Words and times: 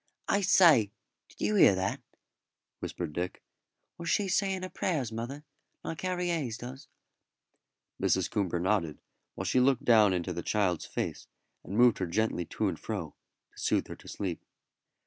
"I 0.27 0.41
say, 0.41 0.89
did 1.29 1.41
you 1.45 1.53
hear 1.53 1.75
that?" 1.75 2.01
whispered 2.79 3.13
Dick. 3.13 3.43
"Was 3.99 4.09
she 4.09 4.27
saying 4.27 4.63
her 4.63 4.69
prayers, 4.69 5.11
mother, 5.11 5.43
like 5.83 6.01
Harry 6.01 6.29
Hayes 6.29 6.57
does?" 6.57 6.87
Mrs. 8.01 8.27
Coomber 8.27 8.59
nodded, 8.59 8.97
while 9.35 9.45
she 9.45 9.59
looked 9.59 9.85
down 9.85 10.11
into 10.11 10.33
the 10.33 10.41
child's 10.41 10.85
face 10.87 11.27
and 11.63 11.77
moved 11.77 11.99
her 11.99 12.07
gently 12.07 12.45
to 12.45 12.67
and 12.67 12.79
fro 12.79 13.13
to 13.55 13.59
soothe 13.61 13.89
her 13.89 13.95
to 13.97 14.07
sleep. 14.07 14.43